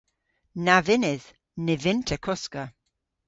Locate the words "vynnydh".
0.85-1.27